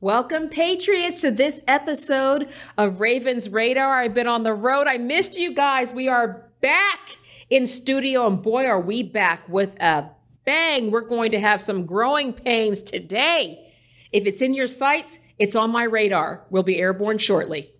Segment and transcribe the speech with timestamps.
[0.00, 3.98] Welcome, Patriots, to this episode of Ravens Radar.
[3.98, 4.86] I've been on the road.
[4.86, 5.92] I missed you guys.
[5.92, 7.18] We are back
[7.50, 10.10] in studio, and boy, are we back with a
[10.44, 10.92] bang.
[10.92, 13.74] We're going to have some growing pains today.
[14.12, 16.44] If it's in your sights, it's on my radar.
[16.48, 17.72] We'll be airborne shortly.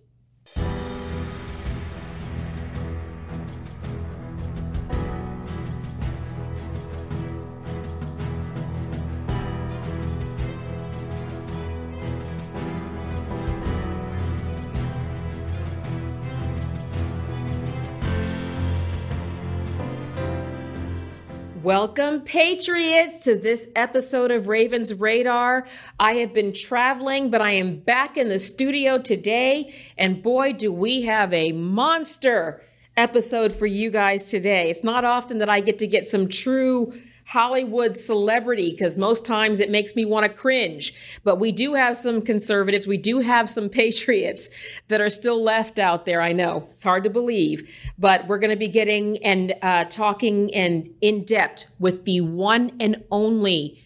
[21.69, 25.67] Welcome, Patriots, to this episode of Ravens Radar.
[25.99, 29.71] I have been traveling, but I am back in the studio today.
[29.95, 32.63] And boy, do we have a monster
[32.97, 34.71] episode for you guys today.
[34.71, 39.59] It's not often that I get to get some true Hollywood celebrity because most times
[39.59, 41.19] it makes me want to cringe.
[41.23, 44.49] But we do have some conservatives, we do have some patriots
[44.87, 46.21] that are still left out there.
[46.21, 47.69] I know it's hard to believe,
[47.99, 52.75] but we're going to be getting and uh, talking and in depth with the one
[52.79, 53.79] and only.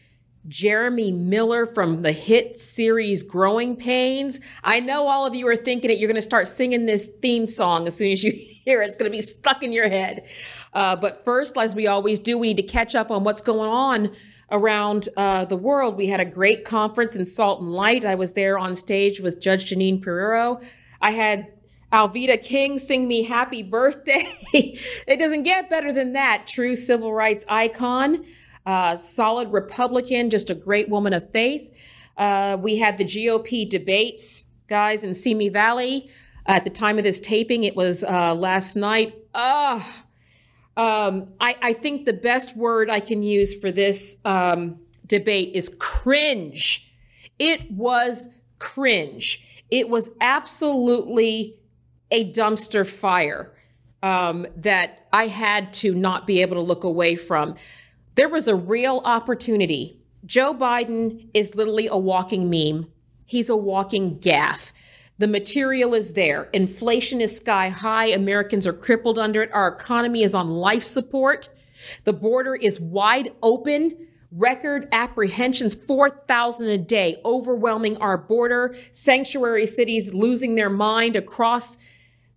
[0.48, 4.40] Jeremy Miller from the hit series Growing Pains.
[4.64, 5.98] I know all of you are thinking it.
[5.98, 8.32] You're going to start singing this theme song as soon as you
[8.66, 8.88] hear it.
[8.88, 10.26] It's going to be stuck in your head.
[10.74, 13.70] Uh, but first, as we always do, we need to catch up on what's going
[13.70, 14.12] on
[14.52, 15.96] around uh, the world.
[15.96, 18.04] We had a great conference in Salt and Light.
[18.04, 20.60] I was there on stage with Judge Jeanine Pirro.
[21.02, 21.48] I had
[21.92, 24.26] Alveda King sing me happy birthday.
[24.54, 26.48] it doesn't get better than that.
[26.48, 28.26] True civil rights icon,
[28.66, 31.74] uh, solid Republican, just a great woman of faith.
[32.18, 36.10] Uh, we had the GOP debates, guys, in Simi Valley.
[36.46, 39.16] At the time of this taping, it was uh, last night.
[39.34, 39.82] Ugh
[40.76, 45.70] um, I, I, think the best word I can use for this um, debate is
[45.80, 46.92] cringe.
[47.38, 49.46] It was cringe.
[49.70, 51.60] It was absolutely
[52.10, 53.54] a dumpster fire
[54.02, 57.56] um, that I had to not be able to look away from.
[58.16, 60.00] There was a real opportunity.
[60.26, 62.92] Joe Biden is literally a walking meme.
[63.26, 64.72] He's a walking gaffe.
[65.18, 66.50] The material is there.
[66.54, 68.08] Inflation is sky high.
[68.08, 69.52] Americans are crippled under it.
[69.54, 71.50] Our economy is on life support.
[72.04, 74.08] The border is wide open.
[74.32, 78.76] Record apprehensions, 4,000 a day, overwhelming our border.
[78.92, 81.78] Sanctuary cities losing their mind across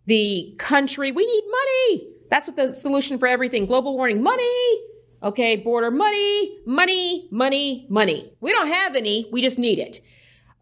[0.05, 1.11] the country.
[1.13, 2.09] We need money.
[2.29, 3.65] That's what the solution for everything.
[3.67, 4.83] Global warming, money.
[5.27, 8.33] Okay, border, money, money, money, money.
[8.41, 9.29] We don't have any.
[9.33, 10.01] We just need it.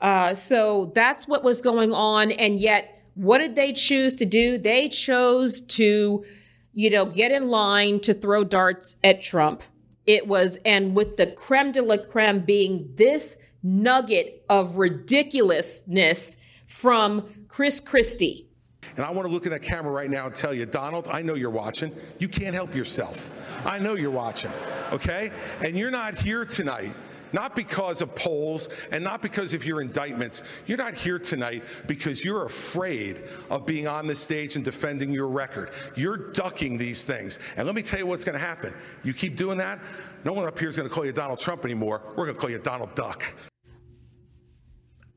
[0.01, 2.31] Uh, so that's what was going on.
[2.31, 4.57] And yet, what did they choose to do?
[4.57, 6.25] They chose to,
[6.73, 9.63] you know, get in line to throw darts at Trump.
[10.07, 17.47] It was, and with the creme de la creme being this nugget of ridiculousness from
[17.49, 18.49] Chris Christie.
[18.97, 21.23] And I want to look in that camera right now and tell you, Donald, I
[21.23, 21.95] know you're watching.
[22.19, 23.31] You can't help yourself.
[23.65, 24.53] I know you're watching,
[24.93, 25.31] okay?
[25.63, 26.95] And you're not here tonight
[27.35, 30.43] not because of polls and not because of your indictments.
[30.67, 35.27] You're not here tonight because you're afraid of being on the stage and defending your
[35.27, 35.73] record.
[35.97, 37.41] You're ducking these things.
[37.57, 38.73] And let me tell you what's going to happen.
[39.03, 39.81] You keep doing that,
[40.25, 42.01] no one up here is going to call you Donald Trump anymore.
[42.17, 43.35] We're going to call you Donald Duck.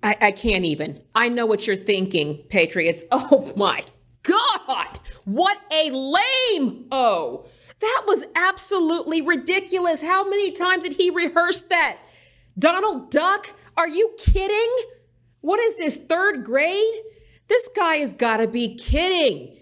[0.04, 1.02] I, I can't even.
[1.16, 3.04] I know what you're thinking, Patriots.
[3.12, 3.84] Oh my
[4.24, 5.00] God.
[5.26, 7.46] What a lame oh.
[7.80, 10.02] That was absolutely ridiculous.
[10.02, 11.98] How many times did he rehearse that?
[12.58, 13.54] Donald Duck?
[13.76, 14.76] Are you kidding?
[15.42, 16.94] What is this, third grade?
[17.48, 19.58] This guy has got to be kidding.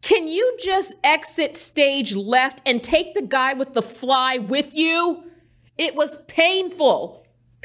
[0.00, 5.24] Can you just exit stage left and take the guy with the fly with you?
[5.76, 7.17] It was painful.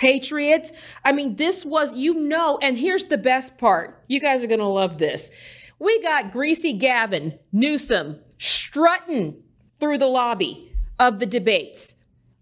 [0.03, 0.73] Patriots.
[1.05, 4.03] I mean, this was, you know, and here's the best part.
[4.07, 5.31] You guys are going to love this.
[5.79, 9.41] We got Greasy Gavin Newsom strutting
[9.79, 11.95] through the lobby of the debates.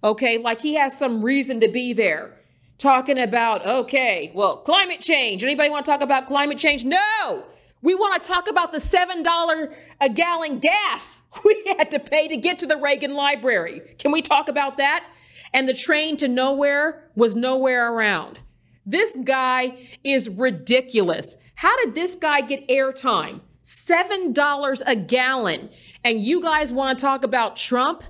[0.04, 2.36] Okay, like he has some reason to be there
[2.80, 5.44] talking about, okay, well, climate change.
[5.44, 6.84] Anybody want to talk about climate change?
[6.84, 7.44] No.
[7.84, 12.38] We want to talk about the $7 a gallon gas we had to pay to
[12.38, 13.82] get to the Reagan Library.
[14.00, 15.04] Can we talk about that?
[15.54, 18.40] And the train to nowhere was nowhere around.
[18.86, 21.38] This guy is ridiculous.
[21.56, 23.42] How did this guy get airtime?
[23.64, 25.70] $7 a gallon.
[26.04, 28.04] And you guys want to talk about Trump?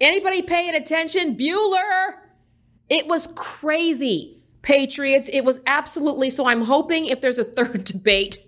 [0.00, 1.36] Anybody paying attention?
[1.36, 2.14] Bueller.
[2.88, 4.42] It was crazy.
[4.62, 5.28] Patriots.
[5.32, 6.46] It was absolutely so.
[6.46, 8.38] I'm hoping if there's a third debate,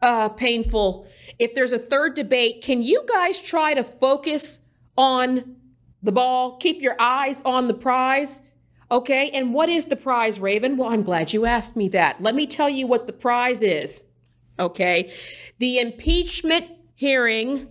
[0.00, 1.06] uh, painful.
[1.38, 4.60] If there's a third debate, can you guys try to focus
[4.96, 5.56] on
[6.02, 6.56] the ball?
[6.56, 8.40] Keep your eyes on the prize.
[8.90, 10.76] Okay, and what is the prize, Raven?
[10.76, 12.20] Well, I'm glad you asked me that.
[12.20, 14.04] Let me tell you what the prize is.
[14.58, 15.10] Okay,
[15.58, 17.68] the impeachment hearing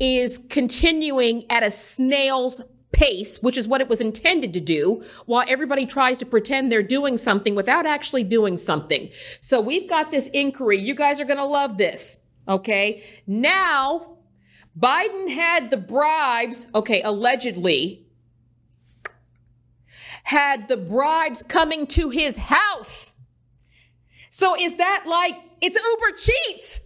[0.00, 5.44] is continuing at a snail's pace, which is what it was intended to do, while
[5.48, 9.10] everybody tries to pretend they're doing something without actually doing something.
[9.40, 10.78] So we've got this inquiry.
[10.78, 12.18] You guys are going to love this.
[12.48, 13.02] Okay.
[13.26, 14.17] Now,
[14.78, 18.06] Biden had the bribes, okay, allegedly,
[20.24, 23.14] had the bribes coming to his house.
[24.30, 26.80] So is that like it's Uber cheats?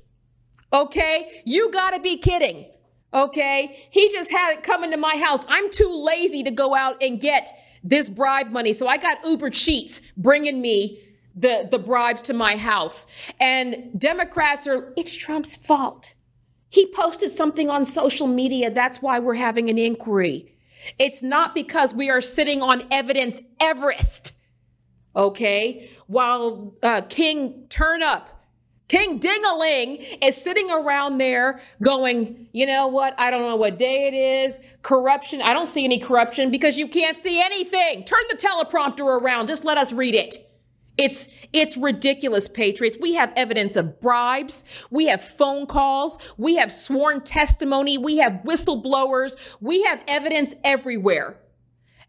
[0.72, 2.66] Okay, you gotta be kidding.
[3.12, 5.44] Okay, he just had it coming to my house.
[5.48, 9.50] I'm too lazy to go out and get this bribe money, so I got Uber
[9.50, 11.00] cheats bringing me
[11.34, 13.06] the the bribes to my house.
[13.38, 16.14] And Democrats are it's Trump's fault.
[16.72, 18.70] He posted something on social media.
[18.70, 20.56] That's why we're having an inquiry.
[20.98, 24.32] It's not because we are sitting on evidence Everest,
[25.14, 25.90] okay?
[26.06, 28.22] While uh, King Turnup,
[28.88, 33.14] King Dingaling is sitting around there going, you know what?
[33.18, 34.58] I don't know what day it is.
[34.80, 35.42] Corruption.
[35.42, 38.04] I don't see any corruption because you can't see anything.
[38.04, 39.46] Turn the teleprompter around.
[39.46, 40.36] Just let us read it.
[40.98, 42.96] It's it's ridiculous, patriots.
[43.00, 48.42] We have evidence of bribes, we have phone calls, we have sworn testimony, we have
[48.44, 51.38] whistleblowers, we have evidence everywhere.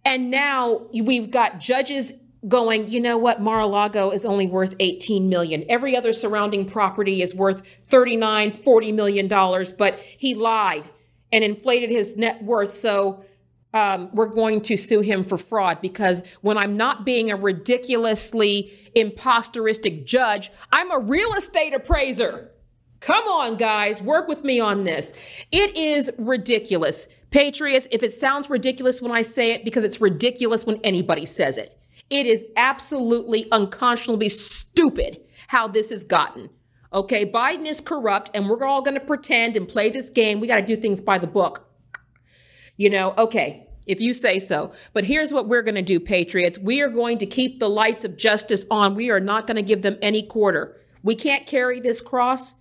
[0.06, 2.14] And now we've got judges
[2.48, 5.64] going, you know what, Mar-a-Lago is only worth 18 million.
[5.70, 10.90] Every other surrounding property is worth 39, 40 million dollars, but he lied
[11.32, 12.74] and inflated his net worth.
[12.74, 13.24] So
[13.74, 18.72] um, we're going to sue him for fraud because when I'm not being a ridiculously
[18.96, 22.52] imposteristic judge, I'm a real estate appraiser.
[23.00, 25.14] Come on, guys, work with me on this.
[25.52, 27.08] It is ridiculous.
[27.32, 31.58] Patriots, if it sounds ridiculous when I say it, because it's ridiculous when anybody says
[31.58, 31.78] it.
[32.10, 36.50] It is absolutely unconscionably stupid how this has gotten.
[36.94, 40.40] Okay, Biden is corrupt and we're all going to pretend and play this game.
[40.40, 41.68] We got to do things by the book.
[42.78, 44.72] You know, okay, if you say so.
[44.94, 46.58] But here's what we're going to do, Patriots.
[46.58, 48.96] We are going to keep the lights of justice on.
[48.96, 50.80] We are not going to give them any quarter.
[51.04, 52.56] We can't carry this cross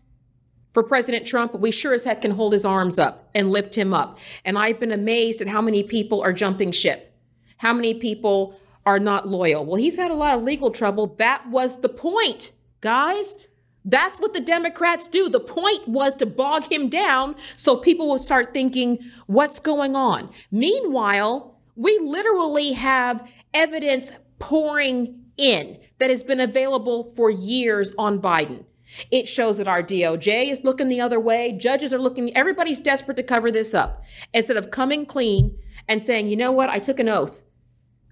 [0.72, 3.76] for President Trump, but we sure as heck can hold his arms up and lift
[3.76, 4.18] him up.
[4.44, 7.14] And I've been amazed at how many people are jumping ship,
[7.58, 9.64] how many people are not loyal.
[9.64, 11.14] Well, he's had a lot of legal trouble.
[11.18, 13.36] That was the point, guys.
[13.84, 15.28] That's what the Democrats do.
[15.28, 20.30] The point was to bog him down so people will start thinking, what's going on?
[20.50, 28.64] Meanwhile, we literally have evidence pouring in that has been available for years on Biden.
[29.10, 31.52] It shows that our DOJ is looking the other way.
[31.52, 35.56] Judges are looking, everybody's desperate to cover this up instead of coming clean
[35.88, 37.42] and saying, you know what, I took an oath,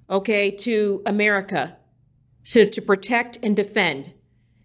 [0.09, 1.77] okay, to America
[2.47, 4.13] to, to protect and defend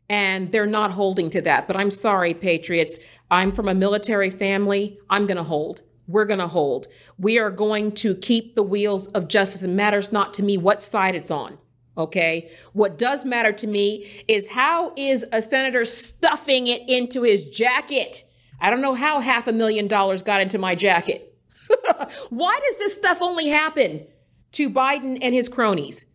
[0.09, 1.67] and they're not holding to that.
[1.67, 2.99] But I'm sorry, Patriots.
[3.31, 4.99] I'm from a military family.
[5.09, 5.81] I'm going to hold.
[6.07, 6.87] We're going to hold.
[7.17, 9.63] We are going to keep the wheels of justice.
[9.63, 11.57] It matters not to me what side it's on.
[11.97, 12.51] Okay.
[12.73, 18.23] What does matter to me is how is a senator stuffing it into his jacket?
[18.59, 21.33] I don't know how half a million dollars got into my jacket.
[22.29, 24.05] Why does this stuff only happen
[24.53, 26.05] to Biden and his cronies?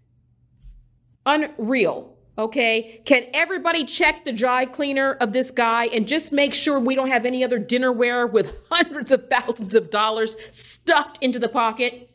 [1.26, 2.16] Unreal.
[2.40, 3.02] Okay.
[3.04, 7.10] Can everybody check the dry cleaner of this guy and just make sure we don't
[7.10, 12.08] have any other dinnerware with hundreds of thousands of dollars stuffed into the pocket?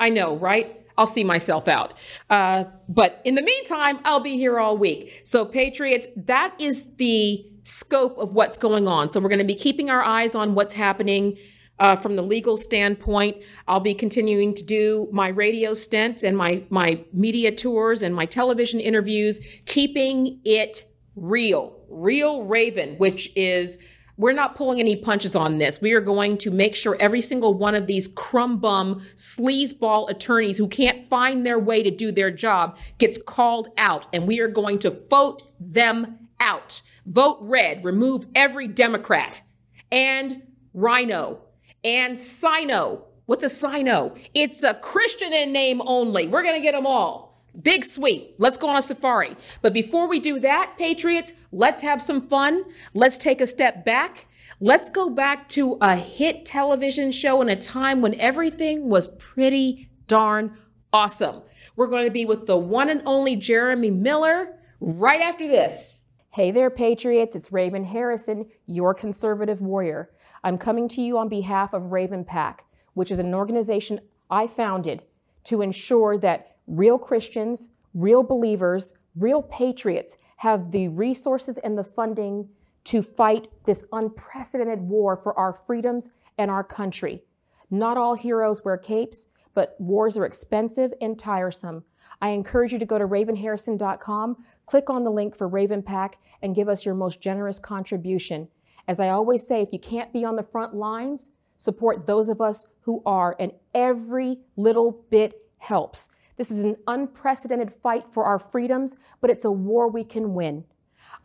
[0.00, 0.80] I know, right?
[0.98, 1.94] I'll see myself out.
[2.28, 5.22] Uh, but in the meantime, I'll be here all week.
[5.24, 9.12] So, Patriots, that is the scope of what's going on.
[9.12, 11.38] So, we're going to be keeping our eyes on what's happening
[11.82, 13.36] uh, from the legal standpoint.
[13.66, 18.24] I'll be continuing to do my radio stints and my, my media tours and my
[18.24, 23.78] television interviews, keeping it real, real Raven, which is
[24.16, 25.80] we're not pulling any punches on this.
[25.80, 30.58] We are going to make sure every single one of these crumb bum sleazeball attorneys
[30.58, 34.48] who can't find their way to do their job gets called out, and we are
[34.48, 36.82] going to vote them out.
[37.06, 39.42] Vote red, remove every Democrat
[39.90, 40.42] and
[40.74, 41.40] RINO
[41.84, 43.06] and Sino.
[43.26, 44.14] What's a Sino?
[44.34, 46.28] It's a Christian in name only.
[46.28, 47.42] We're going to get them all.
[47.60, 48.34] Big sweep.
[48.38, 49.36] Let's go on a safari.
[49.60, 52.64] But before we do that, Patriots, let's have some fun.
[52.94, 54.26] Let's take a step back.
[54.58, 59.90] Let's go back to a hit television show in a time when everything was pretty
[60.06, 60.56] darn
[60.92, 61.42] awesome.
[61.76, 66.00] We're going to be with the one and only Jeremy Miller right after this.
[66.30, 67.36] Hey there, Patriots.
[67.36, 70.10] It's Raven Harrison, your conservative warrior.
[70.44, 75.02] I'm coming to you on behalf of Raven Pack, which is an organization I founded
[75.44, 82.48] to ensure that real Christians, real believers, real patriots have the resources and the funding
[82.84, 87.22] to fight this unprecedented war for our freedoms and our country.
[87.70, 91.84] Not all heroes wear capes, but wars are expensive and tiresome.
[92.20, 96.54] I encourage you to go to ravenharrison.com, click on the link for Raven Pack, and
[96.54, 98.48] give us your most generous contribution.
[98.88, 102.40] As I always say, if you can't be on the front lines, support those of
[102.40, 106.08] us who are, and every little bit helps.
[106.36, 110.64] This is an unprecedented fight for our freedoms, but it's a war we can win.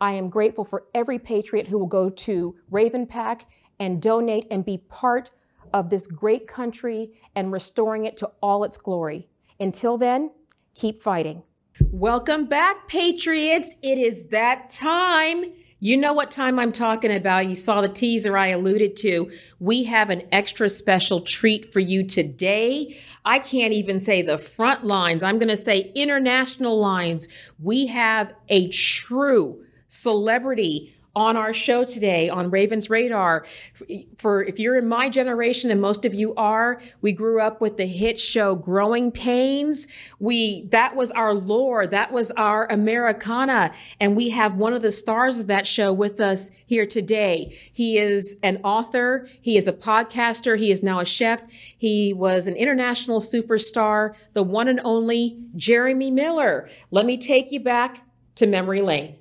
[0.00, 3.46] I am grateful for every patriot who will go to Raven Pack
[3.80, 5.30] and donate and be part
[5.74, 9.28] of this great country and restoring it to all its glory.
[9.58, 10.30] Until then,
[10.74, 11.42] keep fighting.
[11.80, 13.76] Welcome back, Patriots.
[13.82, 15.44] It is that time.
[15.80, 17.46] You know what time I'm talking about.
[17.46, 19.30] You saw the teaser I alluded to.
[19.60, 22.98] We have an extra special treat for you today.
[23.24, 25.22] I can't even say the front lines.
[25.22, 27.28] I'm going to say international lines.
[27.62, 33.44] We have a true celebrity on our show today on Ravens Radar.
[34.18, 37.76] For if you're in my generation, and most of you are, we grew up with
[37.76, 39.88] the hit show Growing Pains.
[40.20, 44.92] We that was our lore, that was our Americana, and we have one of the
[44.92, 47.52] stars of that show with us here today.
[47.72, 51.42] He is an author, he is a podcaster, he is now a chef.
[51.76, 56.68] He was an international superstar, the one and only Jeremy Miller.
[56.92, 58.04] Let me take you back
[58.36, 59.17] to memory lane.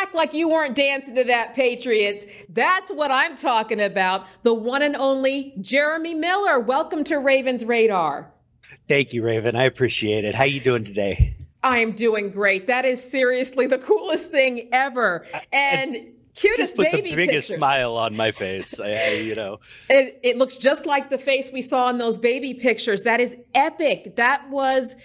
[0.00, 2.24] Act like you weren't dancing to that, Patriots.
[2.48, 4.26] That's what I'm talking about.
[4.42, 6.58] The one and only Jeremy Miller.
[6.58, 8.32] Welcome to Ravens Radar.
[8.86, 9.56] Thank you, Raven.
[9.56, 10.34] I appreciate it.
[10.34, 11.34] How you doing today?
[11.62, 12.66] I am doing great.
[12.66, 15.26] That is seriously the coolest thing ever.
[15.52, 17.56] And I, cutest put baby the biggest pictures.
[17.56, 18.80] smile on my face.
[18.80, 22.16] I, I, you know, it, it looks just like the face we saw in those
[22.16, 23.02] baby pictures.
[23.02, 24.16] That is epic.
[24.16, 24.96] That was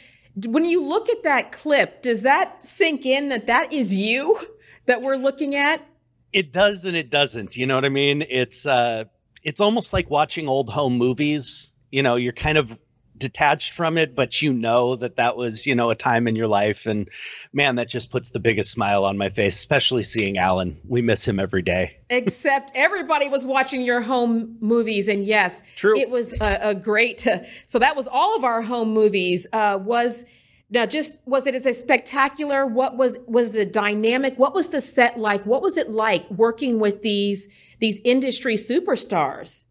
[0.45, 4.37] when you look at that clip, does that sink in that that is you
[4.85, 5.85] that we're looking at?
[6.33, 7.55] It does and it doesn't.
[7.55, 8.25] You know what I mean?
[8.29, 9.05] It's uh
[9.43, 11.71] it's almost like watching old home movies.
[11.91, 12.77] You know, you're kind of
[13.17, 16.47] detached from it, but you know that that was, you know, a time in your
[16.47, 16.85] life.
[16.85, 17.09] And
[17.53, 20.77] man, that just puts the biggest smile on my face, especially seeing Alan.
[20.87, 21.97] We miss him every day.
[22.09, 25.07] Except everybody was watching your home movies.
[25.07, 25.97] And yes, True.
[25.97, 29.47] it was a, a great, uh, so that was all of our home movies.
[29.53, 30.25] Uh, was
[30.69, 32.65] now just, was it as a spectacular?
[32.65, 34.37] What was, was it dynamic?
[34.37, 35.45] What was the set like?
[35.45, 37.47] What was it like working with these,
[37.79, 39.65] these industry superstars?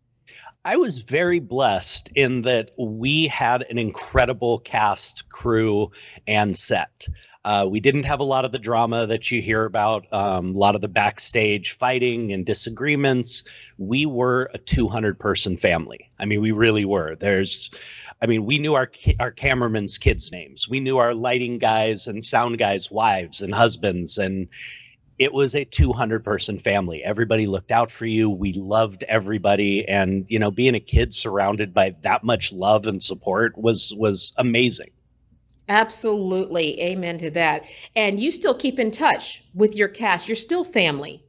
[0.65, 5.91] I was very blessed in that we had an incredible cast, crew,
[6.27, 7.07] and set.
[7.45, 10.59] Uh, we didn't have a lot of the drama that you hear about, um, a
[10.59, 13.45] lot of the backstage fighting and disagreements.
[13.77, 16.11] We were a 200 person family.
[16.19, 17.17] I mean, we really were.
[17.17, 17.71] There's,
[18.23, 18.91] I mean, we knew our
[19.21, 20.69] our cameramen's kids' names.
[20.69, 24.49] We knew our lighting guys and sound guys' wives and husbands, and
[25.19, 27.03] it was a 200 person family.
[27.05, 28.29] Everybody looked out for you.
[28.29, 33.03] We loved everybody and you know being a kid surrounded by that much love and
[33.03, 34.91] support was was amazing.
[35.69, 36.81] Absolutely.
[36.81, 37.65] Amen to that.
[37.97, 40.29] And you still keep in touch with your cast.
[40.29, 41.24] You're still family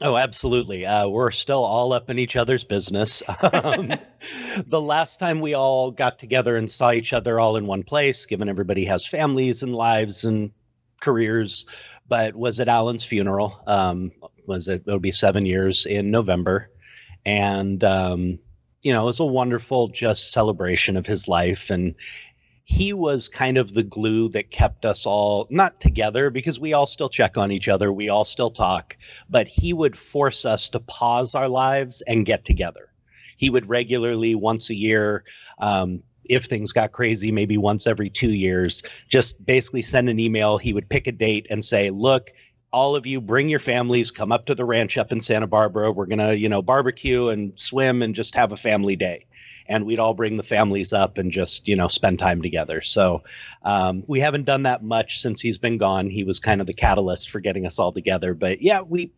[0.00, 0.86] Oh, absolutely.
[0.86, 3.22] Uh, we're still all up in each other's business.
[3.42, 3.92] Um,
[4.66, 8.26] the last time we all got together and saw each other all in one place,
[8.26, 10.50] given everybody has families and lives and
[11.00, 11.66] careers,
[12.08, 13.60] but was at Alan's funeral.
[13.66, 14.12] Um,
[14.46, 14.82] was it?
[14.86, 16.70] It'll be seven years in November,
[17.24, 18.38] and um,
[18.82, 21.94] you know, it was a wonderful just celebration of his life, and
[22.70, 26.84] he was kind of the glue that kept us all not together because we all
[26.84, 28.94] still check on each other, we all still talk,
[29.30, 32.90] but he would force us to pause our lives and get together.
[33.38, 35.24] he would regularly once a year
[35.60, 40.58] um, if things got crazy, maybe once every two years, just basically send an email.
[40.58, 42.30] He would pick a date and say, look,
[42.70, 45.90] all of you bring your families, come up to the ranch up in Santa Barbara.
[45.90, 49.24] We're going to, you know, barbecue and swim and just have a family day.
[49.68, 52.80] And we'd all bring the families up and just, you know, spend time together.
[52.82, 53.22] So
[53.62, 56.08] um, we haven't done that much since he's been gone.
[56.08, 58.34] He was kind of the catalyst for getting us all together.
[58.34, 59.12] But yeah, we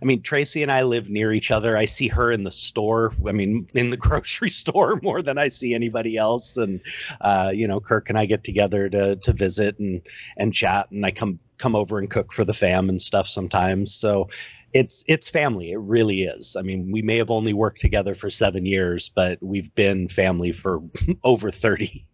[0.00, 1.76] I mean, Tracey and I live near each other.
[1.76, 3.12] I see her in the store.
[3.26, 6.56] I mean, in the grocery store more than I see anybody else.
[6.56, 6.80] And
[7.20, 10.02] uh, you know, Kirk and I get together to to visit and
[10.36, 10.90] and chat.
[10.90, 13.94] And I come come over and cook for the fam and stuff sometimes.
[13.94, 14.28] So
[14.76, 15.72] it's it's family.
[15.72, 16.54] It really is.
[16.56, 20.52] I mean, we may have only worked together for seven years, but we've been family
[20.52, 20.82] for
[21.24, 22.06] over thirty.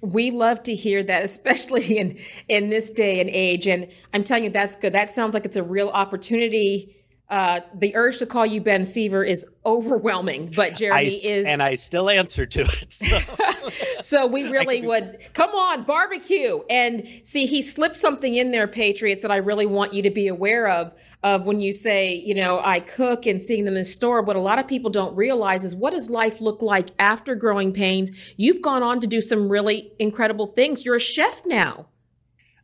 [0.00, 3.66] We love to hear that, especially in in this day and age.
[3.66, 4.92] And I'm telling you, that's good.
[4.92, 6.97] That sounds like it's a real opportunity.
[7.30, 11.62] Uh, the urge to call you Ben Seaver is overwhelming, but Jeremy I, is, and
[11.62, 12.90] I still answer to it.
[12.90, 13.20] So,
[14.00, 17.44] so we really would come on barbecue and see.
[17.44, 20.92] He slipped something in there, Patriots, that I really want you to be aware of.
[21.24, 24.22] Of when you say, you know, I cook and seeing them in the store.
[24.22, 27.72] What a lot of people don't realize is what does life look like after growing
[27.72, 28.12] pains?
[28.36, 30.84] You've gone on to do some really incredible things.
[30.84, 31.88] You're a chef now.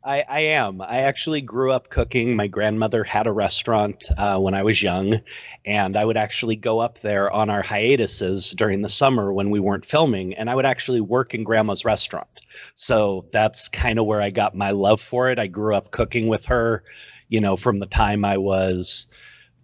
[0.05, 0.83] I, I, am.
[0.83, 2.37] I actually grew up cooking.
[2.37, 5.21] My grandmother had a restaurant uh, when I was young,
[5.65, 9.61] and I would actually go up there on our hiatuses during the summer when we
[9.61, 12.43] weren't filming, and I would actually work in grandma's restaurant.
[12.75, 15.39] So that's kind of where I got my love for it.
[15.39, 16.85] I grew up cooking with her,
[17.29, 19.07] you know, from the time I was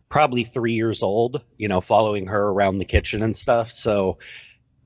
[0.08, 3.70] probably three years old, you know, following her around the kitchen and stuff.
[3.70, 4.18] So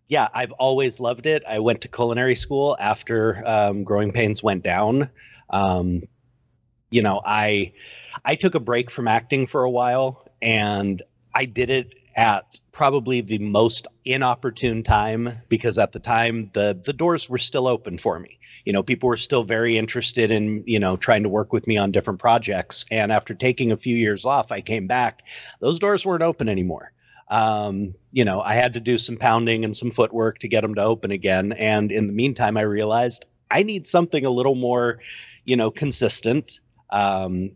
[0.09, 1.45] yeah, I've always loved it.
[1.49, 5.11] I went to culinary school after um, Growing Pains went down.
[5.51, 6.03] Um,
[6.91, 7.73] you know, I
[8.25, 11.03] I took a break from acting for a while, and
[11.35, 16.93] I did it at probably the most inopportune time because at the time the the
[16.93, 18.39] doors were still open for me.
[18.65, 21.77] You know, people were still very interested in you know trying to work with me
[21.77, 22.85] on different projects.
[22.91, 25.23] And after taking a few years off, I came back.
[25.61, 26.93] Those doors weren't open anymore.
[27.29, 30.75] Um, you know, I had to do some pounding and some footwork to get them
[30.77, 31.53] to open again.
[31.53, 34.99] And in the meantime, I realized I need something a little more
[35.45, 37.53] you know, consistent um,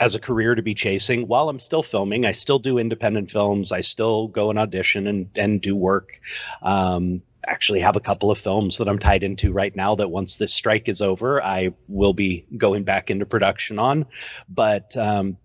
[0.00, 2.26] as a career to be chasing while I'm still filming.
[2.26, 3.72] I still do independent films.
[3.72, 6.20] I still go and audition and, and do work.
[6.62, 10.36] Um, actually have a couple of films that I'm tied into right now that once
[10.36, 14.06] this strike is over, I will be going back into production on.
[14.48, 15.36] But um,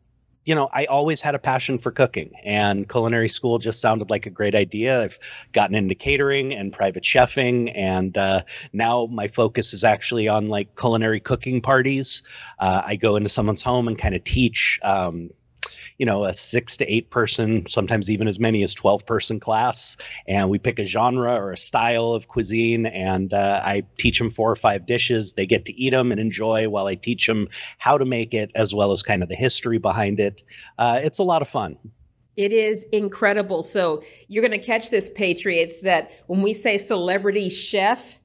[0.50, 4.26] you know, I always had a passion for cooking, and culinary school just sounded like
[4.26, 5.04] a great idea.
[5.04, 5.20] I've
[5.52, 8.42] gotten into catering and private chefing, and uh,
[8.74, 12.24] now my focus is actually on like culinary cooking parties.
[12.58, 14.80] Uh, I go into someone's home and kind of teach.
[14.82, 15.30] Um,
[16.00, 19.98] you know a six to eight person sometimes even as many as 12 person class.
[20.28, 24.32] And we pick a genre or a style of cuisine and uh, i teach them
[24.32, 25.34] four or five dishes.
[25.34, 28.50] They get to eat them and enjoy while i teach them how to make it
[28.56, 30.44] as well as kind of the history behind it.
[30.80, 31.78] Uh, it's a lot of fun.
[32.38, 33.64] It is incredible.
[33.64, 38.18] So you're going to catch this, Patriots, that when we say celebrity chef,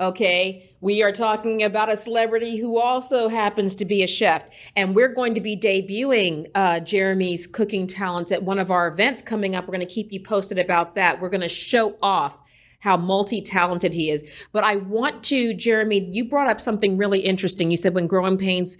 [0.00, 0.70] Okay.
[0.80, 4.48] We are talking about a celebrity who also happens to be a chef.
[4.76, 9.22] And we're going to be debuting uh, Jeremy's cooking talents at one of our events
[9.22, 9.66] coming up.
[9.66, 11.20] We're going to keep you posted about that.
[11.20, 12.40] We're going to show off
[12.80, 14.22] how multi talented he is.
[14.52, 17.72] But I want to, Jeremy, you brought up something really interesting.
[17.72, 18.78] You said when Growing Pains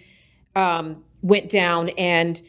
[0.55, 2.41] um, went down and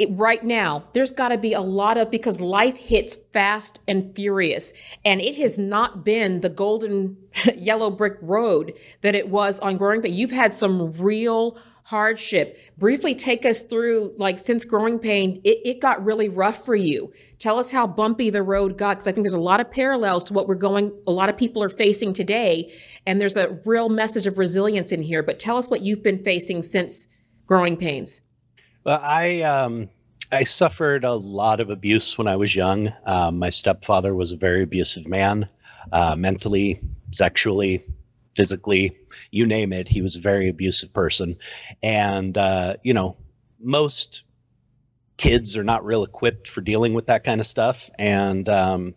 [0.00, 4.14] it, right now, there's got to be a lot of because life hits fast and
[4.16, 4.72] furious,
[5.04, 7.18] and it has not been the golden
[7.54, 10.00] yellow brick road that it was on growing.
[10.00, 12.56] But you've had some real hardship.
[12.78, 17.12] Briefly take us through, like since growing pain, it, it got really rough for you.
[17.38, 20.24] Tell us how bumpy the road got, because I think there's a lot of parallels
[20.24, 22.72] to what we're going, a lot of people are facing today,
[23.06, 25.22] and there's a real message of resilience in here.
[25.22, 27.06] But tell us what you've been facing since
[27.46, 28.22] growing pains.
[29.02, 29.88] I um,
[30.32, 32.92] I suffered a lot of abuse when I was young.
[33.04, 35.48] Um, my stepfather was a very abusive man,
[35.92, 37.84] uh, mentally, sexually,
[38.36, 38.96] physically,
[39.30, 39.88] you name it.
[39.88, 41.36] He was a very abusive person,
[41.82, 43.16] and uh, you know,
[43.60, 44.22] most
[45.16, 47.90] kids are not real equipped for dealing with that kind of stuff.
[47.98, 48.94] And um,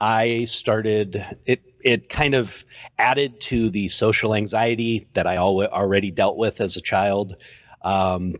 [0.00, 1.62] I started it.
[1.84, 2.64] It kind of
[2.98, 7.36] added to the social anxiety that I already dealt with as a child.
[7.82, 8.34] Um,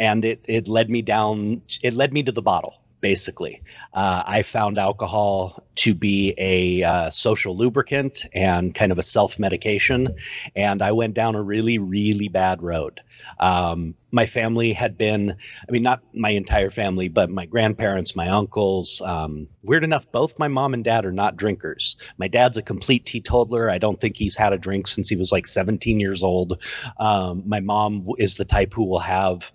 [0.00, 1.62] and it it led me down.
[1.82, 2.74] It led me to the bottle.
[3.00, 3.62] Basically,
[3.94, 9.38] uh, I found alcohol to be a uh, social lubricant and kind of a self
[9.38, 10.16] medication.
[10.54, 13.00] And I went down a really, really bad road.
[13.38, 15.36] Um, my family had been,
[15.66, 19.00] I mean, not my entire family, but my grandparents, my uncles.
[19.00, 21.96] Um, weird enough, both my mom and dad are not drinkers.
[22.18, 23.70] My dad's a complete teetotaler.
[23.70, 26.62] I don't think he's had a drink since he was like 17 years old.
[26.98, 29.50] Um, my mom is the type who will have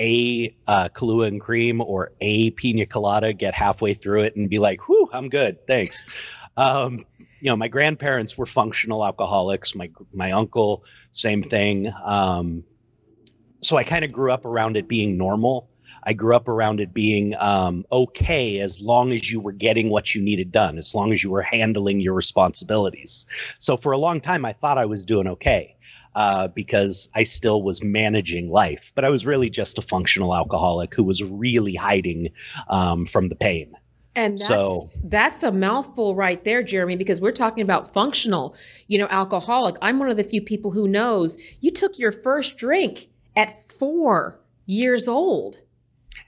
[0.00, 4.58] a uh, Kahlua and cream or a pina colada, get halfway through it and be
[4.58, 5.66] like, whew, I'm good.
[5.66, 6.06] Thanks.
[6.56, 7.04] Um,
[7.40, 9.74] you know, my grandparents were functional alcoholics.
[9.74, 11.92] My my uncle, same thing.
[12.04, 12.64] Um,
[13.62, 15.68] so I kind of grew up around it being normal.
[16.02, 20.14] I grew up around it being um, okay as long as you were getting what
[20.14, 23.26] you needed done, as long as you were handling your responsibilities.
[23.58, 25.76] So for a long time, I thought I was doing okay
[26.14, 30.94] uh, because I still was managing life, but I was really just a functional alcoholic
[30.94, 32.30] who was really hiding
[32.68, 33.74] um, from the pain.
[34.16, 38.56] And that's, so that's a mouthful right there, Jeremy, because we're talking about functional,
[38.88, 39.76] you know, alcoholic.
[39.80, 44.40] I'm one of the few people who knows you took your first drink at four
[44.66, 45.60] years old.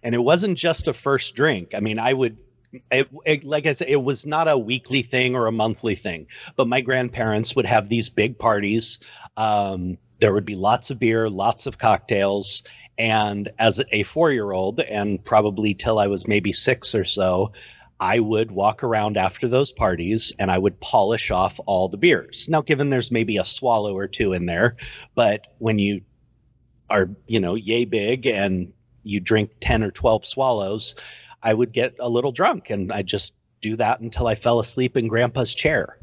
[0.04, 1.74] And it wasn't just a first drink.
[1.74, 2.38] I mean, I would
[2.90, 6.26] it, it, like I said, it was not a weekly thing or a monthly thing,
[6.56, 8.98] but my grandparents would have these big parties.
[9.36, 12.62] Um, there would be lots of beer, lots of cocktails.
[12.98, 17.52] And as a four year old, and probably till I was maybe six or so,
[17.98, 22.48] I would walk around after those parties and I would polish off all the beers.
[22.48, 24.74] Now, given there's maybe a swallow or two in there,
[25.14, 26.02] but when you
[26.90, 28.72] are, you know, yay big and
[29.04, 30.96] you drink 10 or 12 swallows,
[31.42, 34.96] I would get a little drunk and I just do that until I fell asleep
[34.96, 35.96] in grandpa's chair.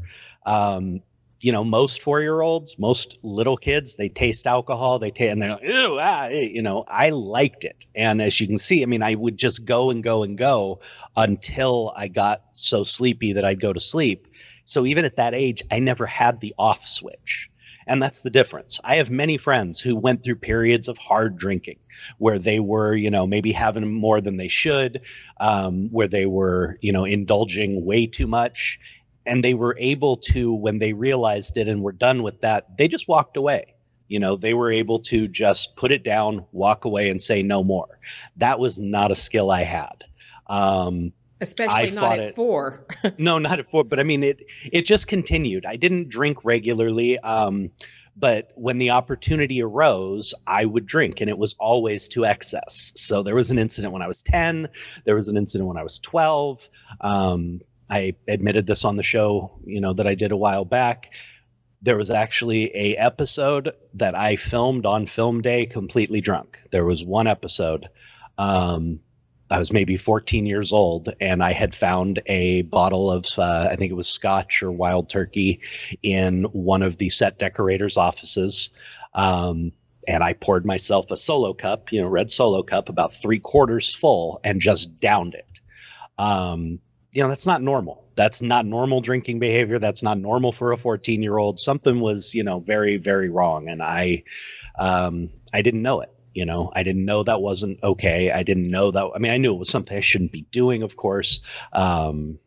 [0.45, 1.01] Um,
[1.41, 5.41] you know, most four year olds, most little kids, they taste alcohol, they taste, and
[5.41, 7.85] they're like, ew, ah, you know, I liked it.
[7.95, 10.81] And as you can see, I mean, I would just go and go and go
[11.15, 14.27] until I got so sleepy that I'd go to sleep.
[14.65, 17.49] So even at that age, I never had the off switch.
[17.87, 18.79] And that's the difference.
[18.83, 21.79] I have many friends who went through periods of hard drinking
[22.19, 25.01] where they were, you know, maybe having more than they should,
[25.39, 28.79] um, where they were, you know, indulging way too much.
[29.25, 32.87] And they were able to, when they realized it and were done with that, they
[32.87, 33.75] just walked away.
[34.07, 37.63] You know, they were able to just put it down, walk away, and say no
[37.63, 37.99] more.
[38.37, 40.03] That was not a skill I had.
[40.47, 42.85] Um, especially I not at it, four.
[43.17, 43.83] no, not at four.
[43.83, 45.65] But I mean, it it just continued.
[45.65, 47.69] I didn't drink regularly, um,
[48.17, 52.91] but when the opportunity arose, I would drink, and it was always to excess.
[52.95, 54.69] So there was an incident when I was ten.
[55.05, 56.67] There was an incident when I was twelve.
[56.99, 61.11] Um, I admitted this on the show, you know, that I did a while back.
[61.81, 66.59] There was actually a episode that I filmed on film day completely drunk.
[66.71, 67.87] There was one episode.
[68.37, 68.99] Um,
[69.51, 73.75] I was maybe 14 years old, and I had found a bottle of, uh, I
[73.75, 75.61] think it was Scotch or Wild Turkey,
[76.03, 78.69] in one of the set decorators' offices.
[79.15, 79.71] Um,
[80.07, 83.95] and I poured myself a solo cup, you know, red solo cup, about three quarters
[83.95, 85.59] full, and just downed it.
[86.19, 86.79] Um,
[87.11, 88.03] you know, that's not normal.
[88.15, 89.79] That's not normal drinking behavior.
[89.79, 91.59] That's not normal for a 14 year old.
[91.59, 94.23] Something was, you know, very, very wrong, and I,
[94.77, 98.69] um, I didn't know it you know i didn't know that wasn't okay i didn't
[98.69, 101.41] know that i mean i knew it was something i shouldn't be doing of course
[101.73, 102.39] um,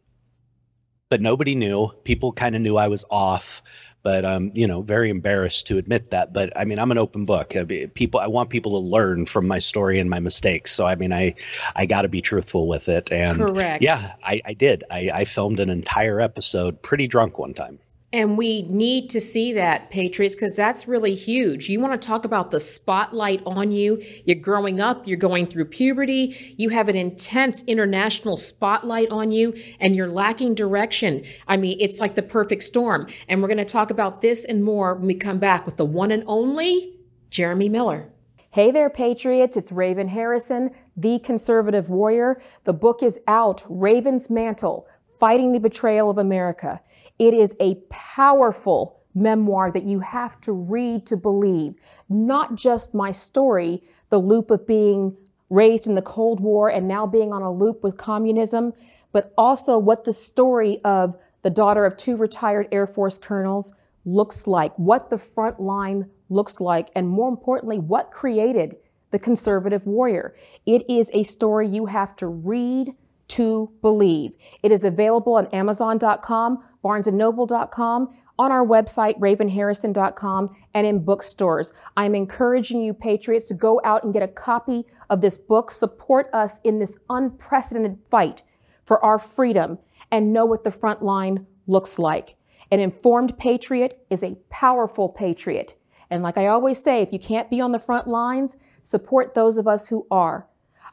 [1.09, 3.63] but nobody knew people kind of knew i was off
[4.03, 6.33] but um, you know, very embarrassed to admit that.
[6.33, 7.57] But I mean, I'm an open book.
[7.57, 10.73] I mean, people, I want people to learn from my story and my mistakes.
[10.73, 11.35] So I mean, I,
[11.77, 13.13] I got to be truthful with it.
[13.13, 13.83] And correct.
[13.83, 14.85] Yeah, I, I did.
[14.91, 17.79] I, I filmed an entire episode pretty drunk one time.
[18.15, 21.71] And we need to see that, Patriots, because that's really huge.
[21.71, 24.03] You want to talk about the spotlight on you.
[24.27, 29.55] You're growing up, you're going through puberty, you have an intense international spotlight on you,
[29.81, 31.25] and you're lacking direction.
[31.49, 33.07] I mean, it's like the perfect storm.
[33.29, 35.87] And we're going to talk about this and more when we come back with the
[35.87, 36.99] one and only
[37.31, 38.11] Jeremy Miller.
[38.51, 39.57] Hey there, Patriots.
[39.57, 42.43] It's Raven Harrison, the conservative warrior.
[42.65, 44.87] The book is out Raven's Mantle
[45.19, 46.83] Fighting the Betrayal of America.
[47.23, 51.75] It is a powerful memoir that you have to read to believe.
[52.09, 55.17] Not just my story, the loop of being
[55.49, 58.73] raised in the Cold War and now being on a loop with communism,
[59.13, 63.73] but also what the story of the daughter of two retired Air Force colonels
[64.05, 68.75] looks like, what the front line looks like, and more importantly, what created
[69.13, 70.35] the conservative warrior.
[70.67, 72.97] It is a story you have to read
[73.33, 74.33] to believe.
[74.63, 81.73] It is available on Amazon.com, BarnesandNoble.com, on our website, ravenharrison.com, and in bookstores.
[81.97, 85.71] I'm encouraging you, Patriots, to go out and get a copy of this book.
[85.71, 88.43] Support us in this unprecedented fight
[88.85, 89.79] for our freedom
[90.11, 92.37] and know what the front line looks like.
[92.71, 95.75] An informed patriot is a powerful patriot.
[96.11, 99.57] And like I always say, if you can't be on the front lines, support those
[99.57, 100.47] of us who are.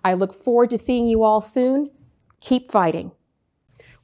[0.04, 1.92] I look forward to seeing you all soon.
[2.42, 3.12] Keep fighting.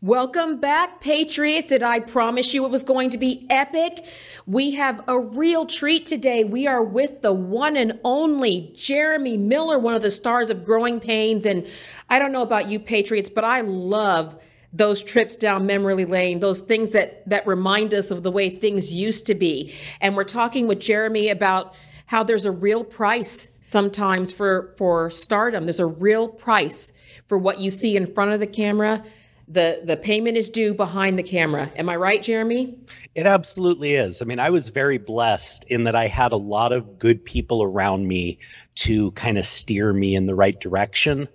[0.02, 4.06] Welcome back, Patriots, and I promise you it was going to be epic.
[4.45, 6.43] We have a real treat today.
[6.43, 11.00] We are with the one and only Jeremy Miller, one of the stars of Growing
[11.00, 11.45] Pains.
[11.45, 11.65] And
[12.10, 14.39] I don't know about you, Patriots, but I love
[14.71, 18.93] those trips down memory lane, those things that, that remind us of the way things
[18.93, 19.74] used to be.
[20.02, 21.74] And we're talking with Jeremy about
[22.08, 25.65] how there's a real price sometimes for, for stardom.
[25.65, 26.94] There's a real price
[27.28, 29.04] for what you see in front of the camera
[29.48, 31.72] the the payment is due behind the camera.
[31.76, 32.76] Am I right, Jeremy?
[33.13, 34.22] It absolutely is.
[34.22, 37.63] I mean, I was very blessed in that I had a lot of good people
[37.63, 38.39] around me
[38.76, 41.28] to kind of steer me in the right direction.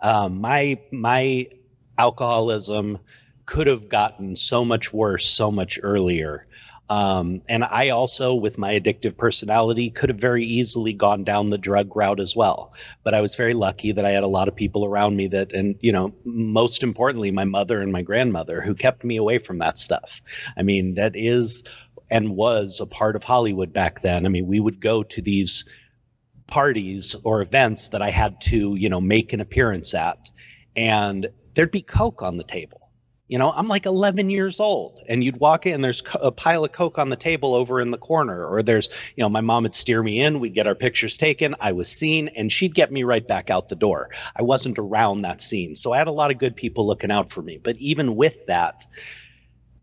[0.00, 1.48] Um, my my
[1.98, 2.98] alcoholism
[3.44, 6.46] could have gotten so much worse so much earlier
[6.90, 11.58] um, and I also, with my addictive personality, could have very easily gone down the
[11.58, 12.72] drug route as well.
[13.04, 15.52] But I was very lucky that I had a lot of people around me that,
[15.52, 19.58] and, you know, most importantly, my mother and my grandmother who kept me away from
[19.58, 20.22] that stuff.
[20.56, 21.64] I mean, that is
[22.10, 24.24] and was a part of Hollywood back then.
[24.24, 25.66] I mean, we would go to these
[26.46, 30.30] parties or events that I had to, you know, make an appearance at,
[30.74, 32.87] and there'd be Coke on the table
[33.28, 36.72] you know, I'm like 11 years old, and you'd walk in, there's a pile of
[36.72, 39.74] Coke on the table over in the corner, or there's, you know, my mom would
[39.74, 43.04] steer me in, we'd get our pictures taken, I was seen, and she'd get me
[43.04, 44.08] right back out the door.
[44.34, 45.74] I wasn't around that scene.
[45.74, 47.60] So I had a lot of good people looking out for me.
[47.62, 48.86] But even with that,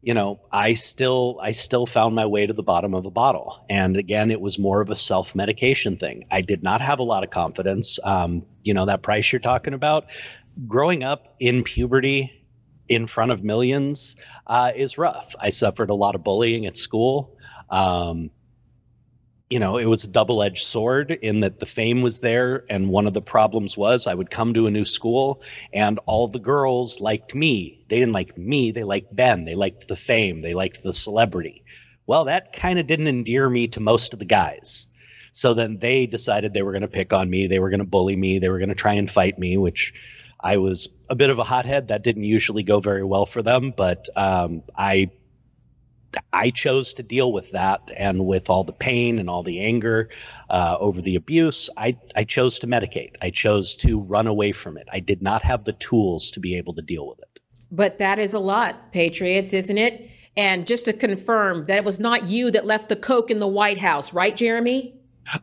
[0.01, 3.65] you know, I still I still found my way to the bottom of the bottle.
[3.69, 6.25] And again, it was more of a self-medication thing.
[6.29, 7.97] I did not have a lot of confidence.
[8.03, 10.05] Um, you know, that price you're talking about,
[10.67, 12.44] growing up in puberty
[12.87, 14.15] in front of millions
[14.47, 15.35] uh, is rough.
[15.39, 17.37] I suffered a lot of bullying at school.
[17.69, 18.31] Um,
[19.49, 22.65] you know, it was a double edged sword in that the fame was there.
[22.69, 26.27] And one of the problems was I would come to a new school and all
[26.27, 27.85] the girls liked me.
[27.87, 29.45] They didn't like me, they liked Ben.
[29.45, 31.63] They liked the fame, they liked the celebrity.
[32.07, 34.87] Well, that kind of didn't endear me to most of the guys.
[35.31, 37.85] So then they decided they were going to pick on me, they were going to
[37.85, 39.93] bully me, they were going to try and fight me, which
[40.39, 41.87] I was a bit of a hothead.
[41.87, 45.09] That didn't usually go very well for them, but um, I
[46.31, 50.09] I chose to deal with that and with all the pain and all the anger
[50.49, 51.69] uh, over the abuse.
[51.77, 53.15] I, I chose to medicate.
[53.21, 54.87] I chose to run away from it.
[54.91, 57.39] I did not have the tools to be able to deal with it.
[57.71, 60.09] But that is a lot, Patriots, isn't it?
[60.37, 63.47] And just to confirm, that it was not you that left the Coke in the
[63.47, 64.93] White House, right, Jeremy?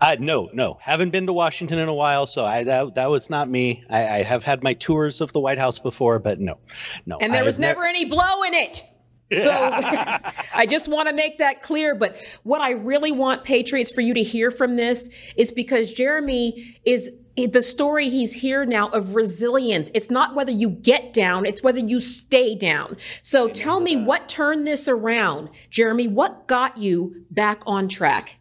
[0.01, 3.31] Uh, no, no, haven't been to Washington in a while, so I that, that was
[3.31, 3.85] not me.
[3.91, 6.59] I, I have had my tours of the White House before, but no,
[7.07, 7.19] no.
[7.19, 8.85] And there was never ne- any blow in it.
[9.33, 9.51] So
[10.55, 11.95] I just want to make that clear.
[11.95, 16.79] But what I really want Patriots for you to hear from this is because Jeremy
[16.85, 19.91] is the story he's here now of resilience.
[19.95, 22.97] It's not whether you get down, it's whether you stay down.
[23.23, 25.51] So tell me what turned this around.
[25.71, 28.39] Jeremy, what got you back on track?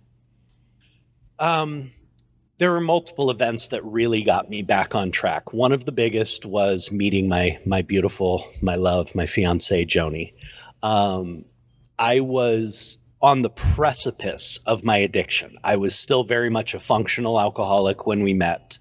[1.42, 1.92] Um,
[2.60, 5.52] there were multiple events that really got me back on track.
[5.52, 10.34] One of the biggest was meeting my my beautiful, my love, my fiance Joni.
[10.84, 11.46] Um,
[11.98, 15.58] I was on the precipice of my addiction.
[15.64, 18.78] I was still very much a functional alcoholic when we met.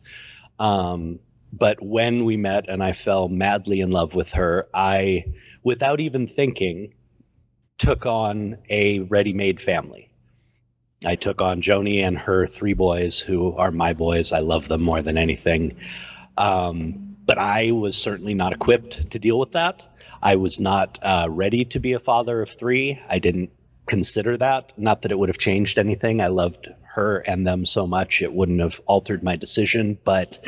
[0.58, 1.20] Um,
[1.52, 5.24] but when we met and I fell madly in love with her, I,
[5.62, 6.94] without even thinking,
[7.78, 10.09] took on a ready made family.
[11.04, 14.32] I took on Joni and her three boys, who are my boys.
[14.32, 15.76] I love them more than anything.
[16.36, 19.86] Um, but I was certainly not equipped to deal with that.
[20.22, 23.00] I was not uh, ready to be a father of three.
[23.08, 23.50] I didn't
[23.86, 24.74] consider that.
[24.76, 26.20] Not that it would have changed anything.
[26.20, 29.96] I loved her and them so much, it wouldn't have altered my decision.
[30.04, 30.44] But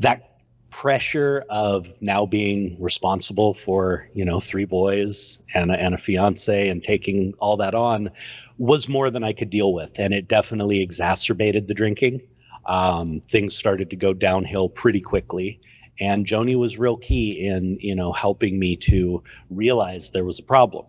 [0.00, 0.37] that
[0.70, 6.68] pressure of now being responsible for you know three boys and a, and a fiance
[6.68, 8.10] and taking all that on
[8.58, 12.22] was more than I could deal with, and it definitely exacerbated the drinking.
[12.66, 15.60] Um, things started to go downhill pretty quickly,
[15.98, 20.44] and Joni was real key in you know helping me to realize there was a
[20.44, 20.86] problem.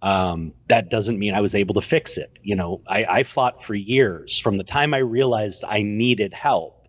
[0.00, 2.36] Um, that doesn't mean I was able to fix it.
[2.42, 6.81] You know, I, I fought for years from the time I realized I needed help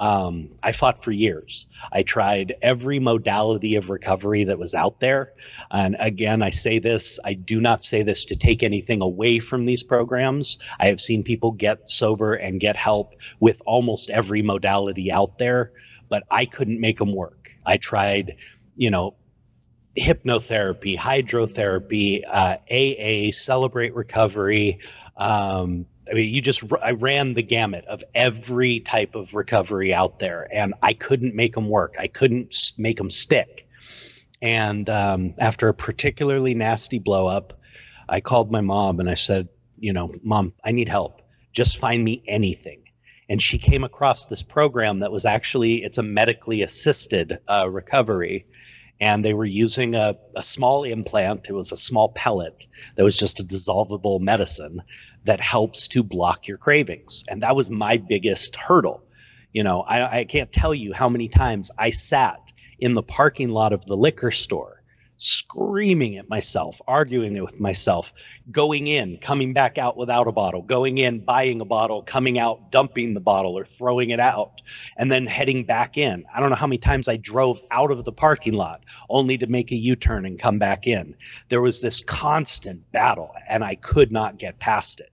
[0.00, 1.66] um, I fought for years.
[1.92, 5.32] I tried every modality of recovery that was out there.
[5.70, 9.66] And again, I say this, I do not say this to take anything away from
[9.66, 10.58] these programs.
[10.78, 15.72] I have seen people get sober and get help with almost every modality out there,
[16.08, 17.54] but I couldn't make them work.
[17.66, 18.36] I tried,
[18.76, 19.14] you know,
[19.96, 24.78] hypnotherapy, hydrotherapy, uh, AA, Celebrate Recovery.
[25.16, 30.18] Um, I mean, you just I ran the gamut of every type of recovery out
[30.18, 31.96] there, and I couldn't make them work.
[31.98, 33.68] I couldn't make them stick.
[34.40, 37.60] And um, after a particularly nasty blow up,
[38.08, 41.22] I called my mom and I said, you know, mom, I need help.
[41.52, 42.84] Just find me anything.
[43.28, 48.46] And she came across this program that was actually it's a medically assisted uh, recovery
[49.00, 51.48] and they were using a, a small implant.
[51.48, 54.82] It was a small pellet that was just a dissolvable medicine
[55.24, 57.24] that helps to block your cravings.
[57.28, 59.04] And that was my biggest hurdle.
[59.52, 62.40] You know, I, I can't tell you how many times I sat
[62.78, 64.77] in the parking lot of the liquor store
[65.18, 68.14] screaming at myself, arguing with myself,
[68.50, 72.70] going in, coming back out without a bottle, going in, buying a bottle, coming out,
[72.70, 74.62] dumping the bottle or throwing it out,
[74.96, 76.24] and then heading back in.
[76.32, 79.46] I don't know how many times I drove out of the parking lot only to
[79.48, 81.16] make a U turn and come back in.
[81.48, 85.10] There was this constant battle, and I could not get past it.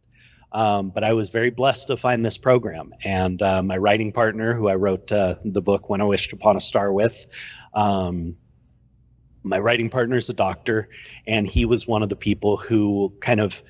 [0.51, 2.93] Um, but I was very blessed to find this program.
[3.03, 6.55] And uh, my writing partner, who I wrote uh, the book When I Wished Upon
[6.55, 7.25] a Star with,
[7.73, 8.37] um,
[9.45, 10.89] my writing partner is a doctor,
[11.27, 13.61] and he was one of the people who kind of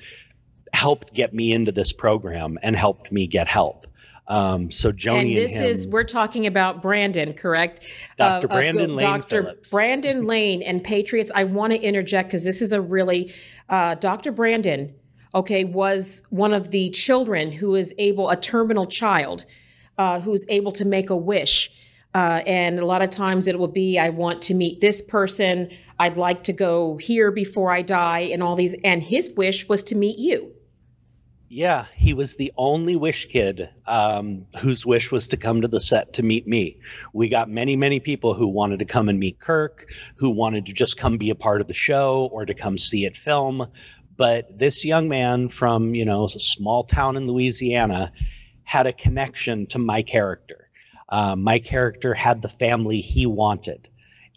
[0.72, 3.86] helped get me into this program and helped me get help.
[4.28, 7.86] Um, so Joni and this and him, is we're talking about Brandon, correct?
[8.16, 8.50] Dr.
[8.50, 9.42] Uh, Brandon uh, Lane Dr.
[9.42, 9.70] Phillips.
[9.70, 11.30] Brandon Lane and Patriots.
[11.34, 13.32] I want to interject because this is a really
[13.68, 14.32] uh, Dr.
[14.32, 14.94] Brandon.
[15.34, 19.44] Okay, was one of the children who is able, a terminal child,
[19.98, 21.70] uh, who's able to make a wish
[22.16, 25.68] uh, and a lot of times it will be, I want to meet this person.
[25.98, 28.74] I'd like to go here before I die, and all these.
[28.82, 30.50] And his wish was to meet you.
[31.50, 35.78] Yeah, he was the only wish kid um, whose wish was to come to the
[35.78, 36.80] set to meet me.
[37.12, 40.72] We got many, many people who wanted to come and meet Kirk, who wanted to
[40.72, 43.66] just come be a part of the show or to come see it film.
[44.16, 48.10] But this young man from, you know, a small town in Louisiana
[48.64, 50.65] had a connection to my character
[51.08, 53.88] um, my character had the family he wanted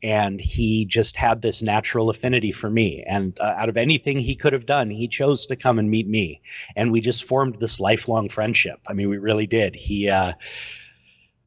[0.02, 3.04] and he just had this natural affinity for me.
[3.06, 6.08] And uh, out of anything he could have done he chose to come and meet
[6.08, 6.42] me.
[6.76, 8.80] And we just formed this lifelong friendship.
[8.88, 9.76] I mean we really did.
[9.76, 10.34] He uh,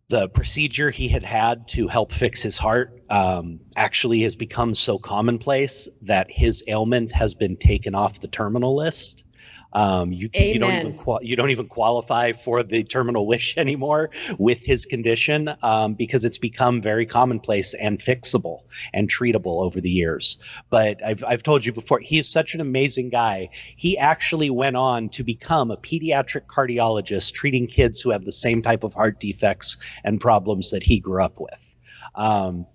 [0.09, 4.99] the procedure he had had to help fix his heart um, actually has become so
[4.99, 9.25] commonplace that his ailment has been taken off the terminal list
[9.73, 14.11] um, you, you don't even qual- you don't even qualify for the terminal wish anymore
[14.39, 18.61] with his condition um, because it's become very commonplace and fixable
[18.93, 20.39] and treatable over the years.
[20.71, 23.51] But I've I've told you before, he is such an amazing guy.
[23.77, 28.63] He actually went on to become a pediatric cardiologist, treating kids who have the same
[28.63, 31.77] type of heart defects and problems that he grew up with.
[32.15, 32.67] Um,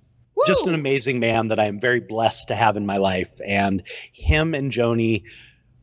[0.46, 3.42] just an amazing man that I am very blessed to have in my life.
[3.46, 3.84] And
[4.14, 5.24] him and Joni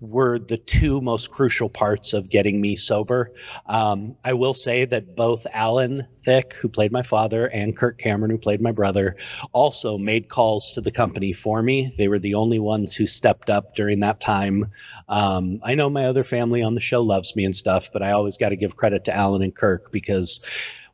[0.09, 3.33] were the two most crucial parts of getting me sober.
[3.67, 8.31] Um, I will say that both Alan Thicke, who played my father, and Kirk Cameron,
[8.31, 9.17] who played my brother,
[9.53, 11.95] also made calls to the company for me.
[11.97, 14.71] They were the only ones who stepped up during that time.
[15.09, 18.12] Um, I know my other family on the show loves me and stuff, but I
[18.12, 20.40] always got to give credit to Alan and Kirk because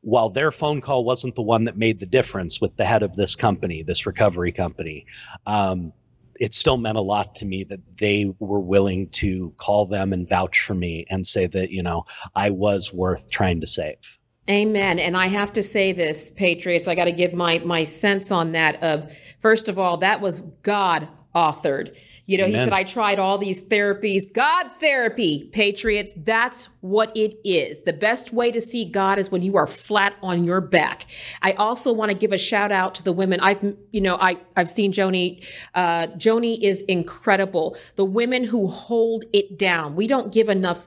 [0.02, 3.14] while their phone call wasn't the one that made the difference with the head of
[3.14, 5.06] this company, this recovery company,
[5.46, 5.92] um,
[6.40, 10.26] it still meant a lot to me that they were willing to call them and
[10.26, 14.18] vouch for me and say that, you know, I was worth trying to save.
[14.48, 14.98] Amen.
[14.98, 18.52] And I have to say this, Patriots, I got to give my my sense on
[18.52, 21.94] that of first of all, that was God authored.
[22.30, 22.58] You know, Amen.
[22.60, 24.22] he said, I tried all these therapies.
[24.32, 27.82] God therapy, patriots, that's what it is.
[27.82, 31.06] The best way to see God is when you are flat on your back.
[31.42, 33.40] I also want to give a shout out to the women.
[33.40, 35.44] I've, you know, I, I've seen Joni.
[35.74, 37.76] Uh, Joni is incredible.
[37.96, 39.96] The women who hold it down.
[39.96, 40.86] We don't give enough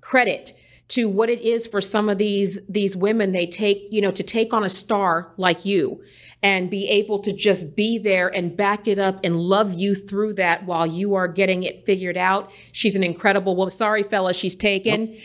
[0.00, 0.54] credit
[0.90, 4.22] to what it is for some of these these women they take you know to
[4.22, 6.00] take on a star like you
[6.42, 10.32] and be able to just be there and back it up and love you through
[10.34, 12.50] that while you are getting it figured out.
[12.72, 13.70] She's an incredible woman.
[13.70, 15.16] Sorry, fella, she's taken.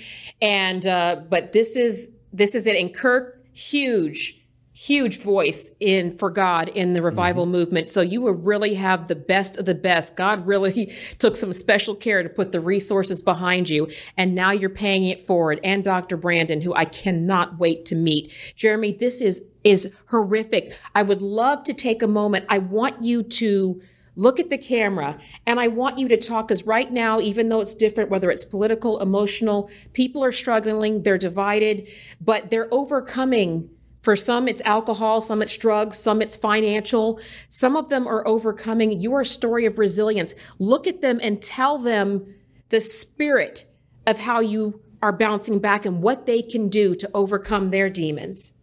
[0.41, 2.75] And, uh, but this is, this is it.
[2.75, 4.44] And Kirk, huge,
[4.77, 7.53] huge voice in for God in the revival mm-hmm.
[7.53, 7.88] movement.
[7.88, 10.17] So you will really have the best of the best.
[10.17, 13.88] God really took some special care to put the resources behind you.
[14.17, 15.61] And now you're paying it forward.
[15.63, 16.17] And Dr.
[16.17, 18.34] Brandon, who I cannot wait to meet.
[18.55, 20.78] Jeremy, this is is horrific.
[20.93, 22.45] I would love to take a moment.
[22.49, 23.82] I want you to
[24.15, 25.17] look at the camera
[25.47, 28.45] and I want you to talk because right now, even though it's different, whether it's
[28.45, 31.89] political, emotional, people are struggling, they're divided,
[32.21, 33.69] but they're overcoming
[34.06, 37.20] For some, it's alcohol, some it's drugs, some it's financial.
[37.49, 40.36] Some of them are overcoming your story of resilience.
[40.60, 42.36] Look at them and tell them
[42.70, 43.66] the spirit
[44.06, 48.53] of how you are bouncing back and what they can do to overcome their demons.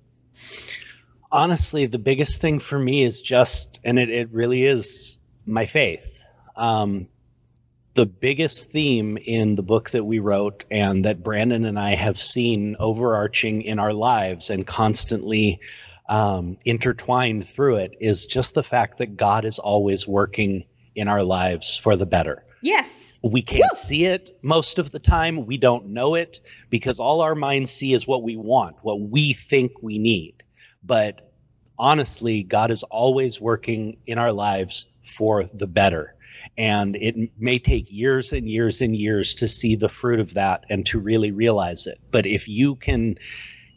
[1.32, 6.22] Honestly, the biggest thing for me is just, and it, it really is my faith.
[6.54, 7.08] Um,
[7.94, 12.18] the biggest theme in the book that we wrote and that Brandon and I have
[12.18, 15.60] seen overarching in our lives and constantly
[16.08, 20.64] um, intertwined through it is just the fact that God is always working
[20.94, 22.44] in our lives for the better.
[22.62, 23.18] Yes.
[23.22, 23.76] We can't Woo!
[23.76, 25.46] see it most of the time.
[25.46, 26.40] We don't know it
[26.70, 30.42] because all our minds see is what we want, what we think we need.
[30.82, 31.32] But
[31.78, 36.14] honestly, God is always working in our lives for the better.
[36.58, 40.64] And it may take years and years and years to see the fruit of that
[40.68, 41.98] and to really realize it.
[42.10, 43.16] But if you can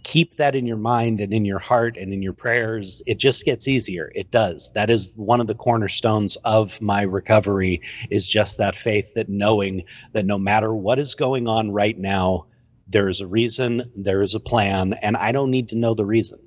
[0.05, 3.43] keep that in your mind and in your heart and in your prayers, it just
[3.43, 4.11] gets easier.
[4.13, 4.71] It does.
[4.73, 9.85] That is one of the cornerstones of my recovery is just that faith that knowing
[10.13, 12.45] that no matter what is going on right now,
[12.87, 16.05] there is a reason, there is a plan, and I don't need to know the
[16.05, 16.39] reason.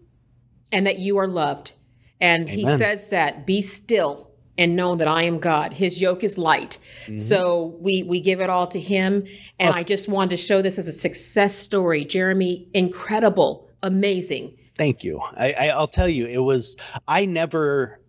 [0.70, 1.74] And that you are loved.
[2.20, 2.58] And Amen.
[2.58, 4.27] he says that be still
[4.58, 5.72] and know that I am God.
[5.72, 6.78] His yoke is light.
[7.04, 7.16] Mm-hmm.
[7.16, 9.24] So we we give it all to him.
[9.58, 9.78] And oh.
[9.78, 12.04] I just wanted to show this as a success story.
[12.04, 14.58] Jeremy, incredible, amazing.
[14.76, 15.20] Thank you.
[15.20, 18.00] I, I I'll tell you, it was I never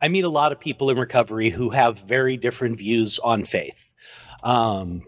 [0.00, 3.92] I meet a lot of people in recovery who have very different views on faith.
[4.42, 5.02] Um,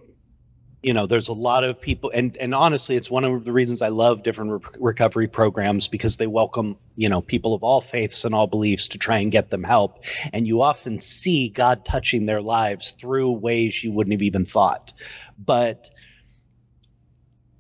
[0.82, 3.82] you know there's a lot of people and and honestly it's one of the reasons
[3.82, 8.24] i love different re- recovery programs because they welcome you know people of all faiths
[8.24, 10.04] and all beliefs to try and get them help.
[10.32, 14.92] And you often see god touching their lives through ways you wouldn't have even thought.
[15.38, 15.88] But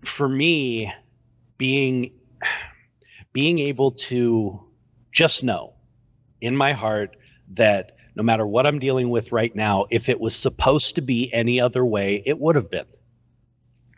[0.02, 0.92] for me
[1.56, 2.12] being
[3.32, 4.60] being able to
[5.12, 5.74] just know
[6.40, 7.16] in my heart
[7.52, 11.32] that no matter what I'm dealing with right now, if it was supposed to be
[11.32, 12.86] any other way, it would have been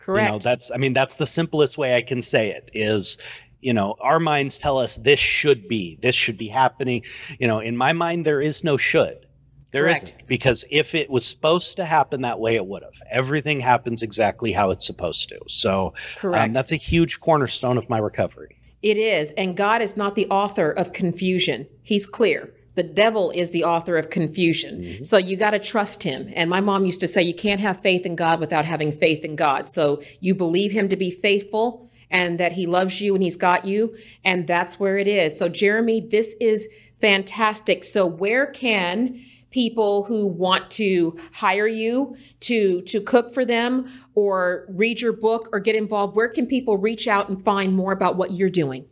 [0.03, 0.27] Correct.
[0.27, 3.17] You know, that's I mean that's the simplest way I can say it is
[3.61, 7.03] you know our minds tell us this should be this should be happening.
[7.39, 9.25] You know in my mind there is no should.
[9.71, 10.13] There Correct.
[10.17, 12.93] not because if it was supposed to happen that way it would have.
[13.09, 15.39] Everything happens exactly how it's supposed to.
[15.47, 18.57] So um, that's a huge cornerstone of my recovery.
[18.81, 19.31] It is.
[19.31, 21.67] And god is not the author of confusion.
[21.81, 24.81] He's clear the devil is the author of confusion.
[24.81, 25.03] Mm-hmm.
[25.03, 26.31] So you got to trust him.
[26.35, 29.23] And my mom used to say, you can't have faith in God without having faith
[29.23, 29.69] in God.
[29.69, 33.65] So you believe him to be faithful and that he loves you and he's got
[33.65, 33.95] you.
[34.23, 35.37] And that's where it is.
[35.37, 36.69] So, Jeremy, this is
[37.01, 37.83] fantastic.
[37.83, 39.19] So, where can
[39.49, 45.47] people who want to hire you to to cook for them or read your book
[45.53, 48.83] or get involved where can people reach out and find more about what you're doing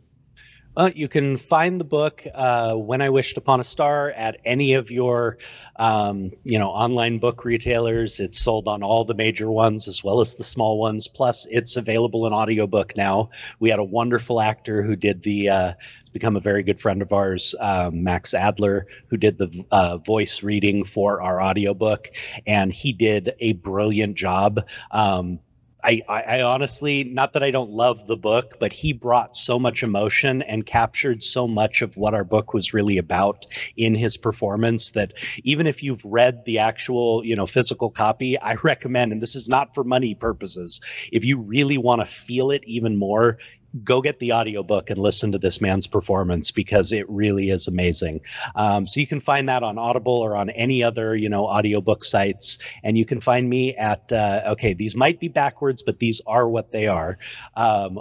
[0.76, 4.74] uh, you can find the book uh, "When I Wished Upon a Star" at any
[4.74, 5.38] of your,
[5.76, 8.20] um, you know, online book retailers.
[8.20, 11.08] It's sold on all the major ones as well as the small ones.
[11.08, 13.30] Plus, it's available in audiobook now.
[13.60, 15.48] We had a wonderful actor who did the.
[15.48, 15.72] Uh,
[16.12, 20.42] become a very good friend of ours, um, Max Adler, who did the uh, voice
[20.42, 22.08] reading for our audiobook,
[22.46, 24.60] and he did a brilliant job.
[24.90, 25.40] Um,
[25.84, 29.82] I, I, honestly, not that I don't love the book, but he brought so much
[29.82, 34.92] emotion and captured so much of what our book was really about in his performance
[34.92, 39.34] that even if you've read the actual, you know, physical copy, I recommend, and this
[39.34, 40.80] is not for money purposes,
[41.10, 43.38] if you really want to feel it even more,
[43.84, 48.20] go get the audiobook and listen to this man's performance because it really is amazing.
[48.54, 52.04] Um, so you can find that on Audible or on any other, you know, audiobook
[52.04, 52.58] sites.
[52.82, 56.48] And you can find me at, uh, okay, these might be backwards, but these are
[56.48, 57.18] what they are.
[57.56, 58.00] Um,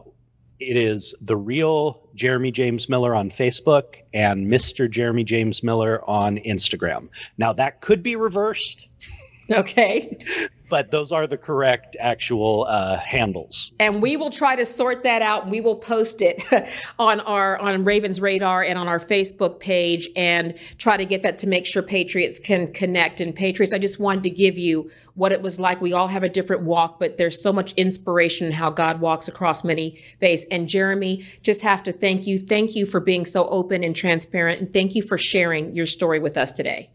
[0.59, 4.89] it is the real Jeremy James Miller on Facebook and Mr.
[4.89, 7.09] Jeremy James Miller on Instagram.
[7.37, 8.87] Now that could be reversed.
[9.49, 10.17] Okay.
[10.71, 13.73] but those are the correct actual uh, handles.
[13.77, 15.49] And we will try to sort that out.
[15.49, 16.41] We will post it
[16.97, 21.37] on our on Ravens Radar and on our Facebook page, and try to get that
[21.39, 23.19] to make sure Patriots can connect.
[23.19, 25.81] And Patriots, I just wanted to give you what it was like.
[25.81, 29.27] We all have a different walk, but there's so much inspiration in how God walks
[29.27, 30.47] across many faiths.
[30.49, 32.39] And Jeremy, just have to thank you.
[32.39, 36.19] Thank you for being so open and transparent, and thank you for sharing your story
[36.19, 36.89] with us today.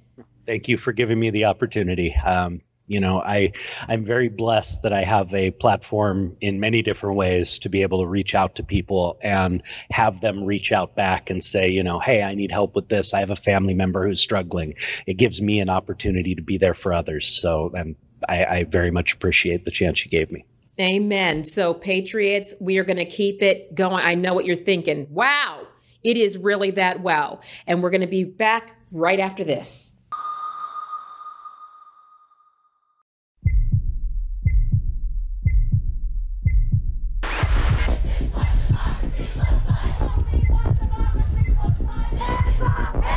[0.46, 2.14] Thank you for giving me the opportunity.
[2.24, 3.52] Um, you know i
[3.88, 8.00] i'm very blessed that i have a platform in many different ways to be able
[8.00, 11.98] to reach out to people and have them reach out back and say you know
[11.98, 13.14] hey i need help with this.
[13.14, 14.74] I have a family member who's struggling.
[15.06, 17.26] It gives me an opportunity to be there for others.
[17.26, 17.96] So and
[18.28, 20.44] i, I very much appreciate the chance you gave me.
[20.78, 21.44] Amen.
[21.44, 24.04] So patriots we are going to keep it going.
[24.04, 25.06] I know what you're thinking.
[25.10, 25.66] Wow
[26.04, 27.40] It is really that wow.
[27.66, 29.92] And we're going to be back right after this.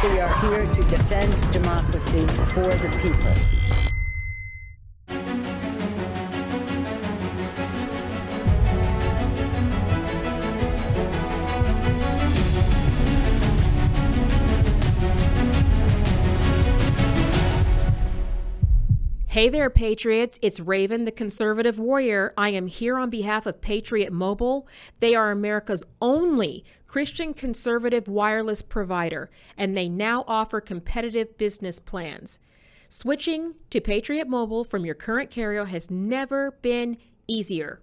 [0.01, 3.88] We are here to defend democracy for the people.
[19.39, 20.37] Hey there, Patriots.
[20.41, 22.33] It's Raven, the conservative warrior.
[22.37, 24.67] I am here on behalf of Patriot Mobile.
[24.99, 32.39] They are America's only Christian conservative wireless provider, and they now offer competitive business plans.
[32.89, 37.79] Switching to Patriot Mobile from your current carrier has never been easier.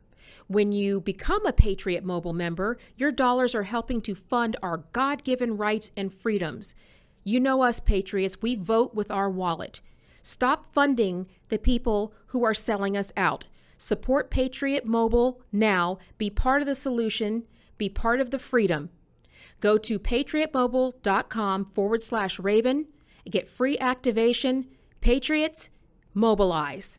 [0.49, 5.25] When you become a Patriot Mobile member, your dollars are helping to fund our God
[5.25, 6.75] given rights and freedoms.
[7.25, 9.81] You know us, Patriots, we vote with our wallet.
[10.27, 13.45] Stop funding the people who are selling us out.
[13.79, 15.99] Support Patriot Mobile now.
[16.19, 17.45] Be part of the solution.
[17.79, 18.91] Be part of the freedom.
[19.61, 22.89] Go to patriotmobile.com forward slash raven.
[23.31, 24.67] Get free activation.
[25.01, 25.71] Patriots,
[26.13, 26.99] mobilize.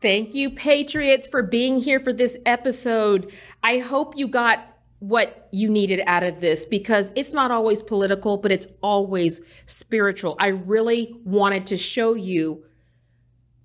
[0.00, 3.32] Thank you, Patriots, for being here for this episode.
[3.64, 4.73] I hope you got
[5.08, 10.34] what you needed out of this because it's not always political, but it's always spiritual.
[10.40, 12.64] I really wanted to show you,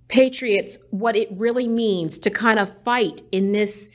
[0.09, 3.87] patriots, what it really means to kind of fight in this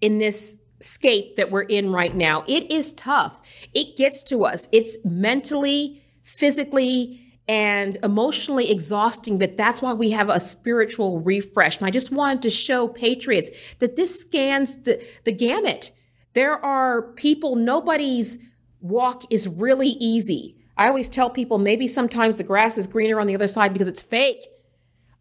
[0.00, 2.44] in this scape that we're in right now.
[2.46, 3.40] It is tough.
[3.74, 4.68] It gets to us.
[4.70, 11.78] It's mentally, physically, and emotionally exhausting, but that's why we have a spiritual refresh.
[11.78, 13.50] And I just wanted to show patriots
[13.80, 15.90] that this scans the, the gamut
[16.34, 18.38] there are people, nobody's
[18.80, 20.56] walk is really easy.
[20.76, 23.88] I always tell people maybe sometimes the grass is greener on the other side because
[23.88, 24.46] it's fake.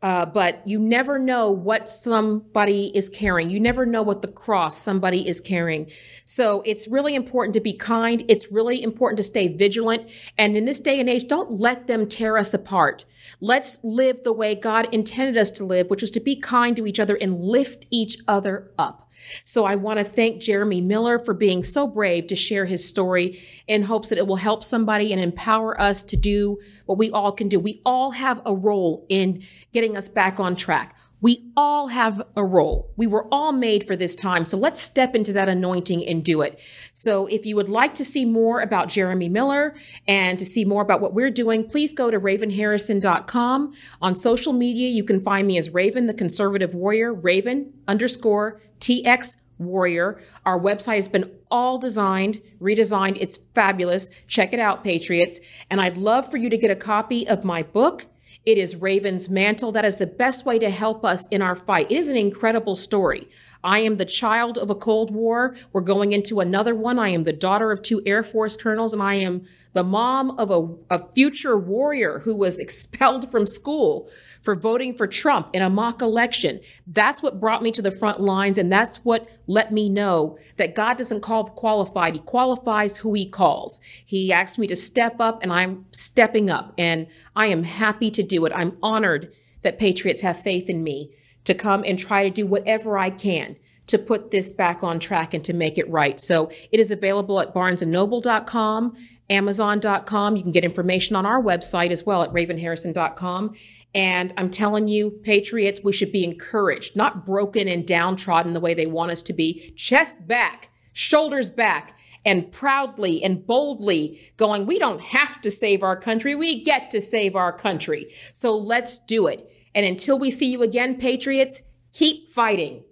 [0.01, 3.51] Uh, but you never know what somebody is carrying.
[3.51, 5.91] You never know what the cross somebody is carrying.
[6.26, 8.26] So it's really important to be kind.
[8.28, 10.09] It's really important to stay vigilant.
[10.39, 13.05] And in this day and age, don't let them tear us apart.
[13.39, 16.88] Let's live the way God intended us to live, which was to be kind to
[16.88, 19.07] each other and lift each other up.
[19.45, 23.41] So I want to thank Jeremy Miller for being so brave to share his story
[23.67, 27.32] in hopes that it will help somebody and empower us to do what we all
[27.32, 27.59] can do.
[27.59, 29.43] We all have a role in
[29.74, 30.95] getting us back on track.
[31.22, 32.91] We all have a role.
[32.97, 34.43] We were all made for this time.
[34.43, 36.59] So let's step into that anointing and do it.
[36.95, 39.76] So if you would like to see more about Jeremy Miller
[40.07, 43.74] and to see more about what we're doing, please go to ravenharrison.com.
[44.01, 49.38] On social media, you can find me as Raven, the conservative warrior, Raven underscore TX
[49.57, 50.19] Warrior.
[50.45, 53.17] Our website has been all designed, redesigned.
[53.21, 54.11] It's fabulous.
[54.27, 55.39] Check it out, Patriots.
[55.69, 58.07] And I'd love for you to get a copy of my book.
[58.43, 59.71] It is Raven's Mantle.
[59.71, 61.91] That is the best way to help us in our fight.
[61.91, 63.29] It is an incredible story.
[63.64, 65.55] I am the child of a Cold War.
[65.72, 66.97] We're going into another one.
[66.97, 69.43] I am the daughter of two Air Force colonels, and I am
[69.74, 74.09] the mom of a, a future warrior who was expelled from school
[74.41, 76.59] for voting for Trump in a mock election.
[76.88, 80.76] That's what brought me to the front lines, and that's what let me know that
[80.76, 82.16] God doesn't call the qualified.
[82.16, 83.80] He qualifies who he calls.
[84.03, 88.24] He asked me to step up, and I'm stepping up, and I am happy to
[88.24, 88.53] do it.
[88.55, 89.32] I'm honored
[89.62, 91.12] that patriots have faith in me
[91.51, 95.33] to come and try to do whatever I can to put this back on track
[95.33, 96.19] and to make it right.
[96.19, 98.95] So it is available at barnesandnoble.com,
[99.29, 100.35] amazon.com.
[100.37, 103.53] You can get information on our website as well at ravenharrison.com.
[103.93, 108.73] And I'm telling you, patriots, we should be encouraged, not broken and downtrodden the way
[108.73, 109.73] they want us to be.
[109.75, 115.97] Chest back, shoulders back, and proudly and boldly going, we don't have to save our
[115.97, 116.35] country.
[116.35, 118.13] We get to save our country.
[118.31, 119.51] So let's do it.
[119.74, 121.61] And until we see you again, patriots,
[121.93, 122.84] keep fighting.